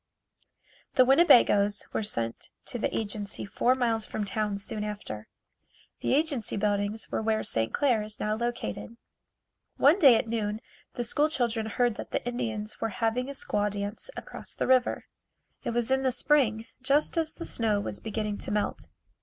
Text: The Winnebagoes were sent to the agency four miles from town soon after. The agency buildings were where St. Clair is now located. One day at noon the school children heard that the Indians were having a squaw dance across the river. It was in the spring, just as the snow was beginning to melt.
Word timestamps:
The 0.95 1.05
Winnebagoes 1.05 1.83
were 1.93 2.01
sent 2.01 2.49
to 2.65 2.79
the 2.79 2.97
agency 2.97 3.45
four 3.45 3.75
miles 3.75 4.03
from 4.07 4.25
town 4.25 4.57
soon 4.57 4.83
after. 4.83 5.27
The 5.99 6.15
agency 6.15 6.57
buildings 6.57 7.11
were 7.11 7.21
where 7.21 7.43
St. 7.43 7.71
Clair 7.71 8.01
is 8.01 8.19
now 8.19 8.35
located. 8.35 8.97
One 9.77 9.99
day 9.99 10.15
at 10.15 10.27
noon 10.27 10.59
the 10.95 11.03
school 11.03 11.29
children 11.29 11.67
heard 11.67 11.97
that 11.97 12.09
the 12.09 12.27
Indians 12.27 12.81
were 12.81 12.89
having 12.89 13.29
a 13.29 13.33
squaw 13.33 13.69
dance 13.69 14.09
across 14.17 14.55
the 14.55 14.65
river. 14.65 15.05
It 15.63 15.69
was 15.69 15.91
in 15.91 16.01
the 16.01 16.11
spring, 16.11 16.65
just 16.81 17.15
as 17.15 17.33
the 17.33 17.45
snow 17.45 17.79
was 17.79 17.99
beginning 17.99 18.39
to 18.39 18.49
melt. 18.49 18.87